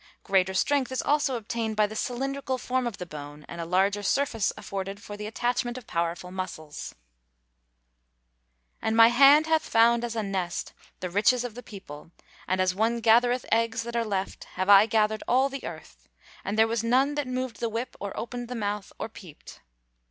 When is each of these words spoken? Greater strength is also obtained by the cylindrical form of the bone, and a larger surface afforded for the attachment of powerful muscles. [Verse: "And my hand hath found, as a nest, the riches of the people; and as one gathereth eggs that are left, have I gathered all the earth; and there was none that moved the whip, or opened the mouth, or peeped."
Greater 0.23 0.55
strength 0.55 0.91
is 0.91 1.03
also 1.03 1.35
obtained 1.35 1.75
by 1.75 1.85
the 1.85 1.95
cylindrical 1.95 2.57
form 2.57 2.87
of 2.87 2.97
the 2.97 3.05
bone, 3.05 3.45
and 3.47 3.61
a 3.61 3.65
larger 3.67 4.01
surface 4.01 4.51
afforded 4.57 4.99
for 4.99 5.15
the 5.15 5.27
attachment 5.27 5.77
of 5.77 5.85
powerful 5.85 6.31
muscles. 6.31 6.95
[Verse: 7.85 8.77
"And 8.81 8.97
my 8.97 9.09
hand 9.09 9.45
hath 9.45 9.61
found, 9.61 10.03
as 10.03 10.15
a 10.15 10.23
nest, 10.23 10.73
the 11.01 11.09
riches 11.11 11.43
of 11.43 11.53
the 11.53 11.61
people; 11.61 12.09
and 12.47 12.59
as 12.59 12.73
one 12.73 12.99
gathereth 12.99 13.45
eggs 13.51 13.83
that 13.83 13.95
are 13.95 14.03
left, 14.03 14.45
have 14.55 14.69
I 14.69 14.87
gathered 14.87 15.21
all 15.27 15.49
the 15.49 15.63
earth; 15.63 16.09
and 16.43 16.57
there 16.57 16.65
was 16.67 16.83
none 16.83 17.13
that 17.13 17.27
moved 17.27 17.59
the 17.59 17.69
whip, 17.69 17.95
or 17.99 18.17
opened 18.17 18.47
the 18.47 18.55
mouth, 18.55 18.91
or 18.97 19.07
peeped." 19.07 19.61